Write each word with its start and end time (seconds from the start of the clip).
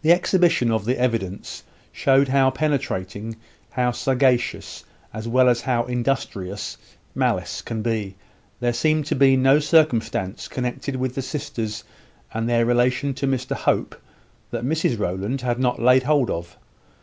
The 0.00 0.10
exhibition 0.10 0.70
of 0.70 0.86
the 0.86 0.98
evidence 0.98 1.64
showed 1.92 2.28
how 2.28 2.48
penetrating, 2.48 3.36
how 3.72 3.90
sagacious, 3.90 4.84
as 5.12 5.28
well 5.28 5.50
as 5.50 5.60
how 5.60 5.84
industrious, 5.84 6.78
malice 7.14 7.60
can 7.60 7.82
be. 7.82 8.16
There 8.60 8.72
seemed 8.72 9.04
to 9.04 9.14
be 9.14 9.36
no 9.36 9.58
circumstance 9.58 10.48
connected 10.48 10.96
with 10.96 11.14
the 11.14 11.20
sisters 11.20 11.84
and 12.32 12.48
their 12.48 12.64
relation 12.64 13.12
to 13.12 13.26
Mr 13.26 13.54
Hope, 13.54 14.00
that 14.50 14.64
Mrs 14.64 14.98
Rowland 14.98 15.42
had 15.42 15.58
not 15.58 15.78
laid 15.78 16.04
hold 16.04 16.30
of. 16.30 16.56